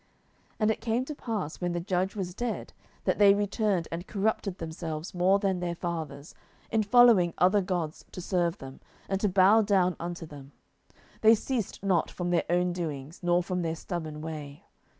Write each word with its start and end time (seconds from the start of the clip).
07:002:019 0.53 0.55
And 0.61 0.71
it 0.71 0.81
came 0.81 1.05
to 1.05 1.13
pass, 1.13 1.61
when 1.61 1.71
the 1.73 1.79
judge 1.79 2.15
was 2.15 2.33
dead, 2.33 2.73
that 3.03 3.19
they 3.19 3.35
returned, 3.35 3.87
and 3.91 4.07
corrupted 4.07 4.57
themselves 4.57 5.13
more 5.13 5.37
than 5.37 5.59
their 5.59 5.75
fathers, 5.75 6.33
in 6.71 6.81
following 6.81 7.35
other 7.37 7.61
gods 7.61 8.03
to 8.11 8.19
serve 8.19 8.57
them, 8.57 8.79
and 9.07 9.21
to 9.21 9.29
bow 9.29 9.61
down 9.61 9.95
unto 9.99 10.25
them; 10.25 10.53
they 11.21 11.35
ceased 11.35 11.83
not 11.83 12.09
from 12.09 12.31
their 12.31 12.45
own 12.49 12.73
doings, 12.73 13.19
nor 13.21 13.43
from 13.43 13.61
their 13.61 13.75
stubborn 13.75 14.21
way. 14.21 14.65